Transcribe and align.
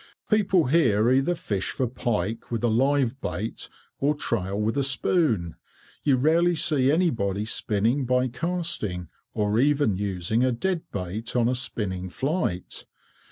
"People 0.31 0.65
here 0.65 1.11
either 1.11 1.35
fish 1.35 1.69
for 1.69 1.85
pike 1.85 2.49
with 2.49 2.63
a 2.63 2.67
live 2.67 3.21
bait 3.21 3.69
or 3.99 4.15
trail 4.15 4.59
with 4.59 4.75
a 4.75 4.83
spoon. 4.83 5.57
You 6.01 6.15
rarely 6.15 6.55
see 6.55 6.91
anybody 6.91 7.45
spinning 7.45 8.05
by 8.07 8.27
casting, 8.29 9.09
or 9.35 9.59
even 9.59 9.97
using 9.97 10.43
a 10.43 10.51
dead 10.51 10.81
bait 10.91 11.35
on 11.35 11.47
a 11.47 11.53
spinning 11.53 12.09
flight. 12.09 12.87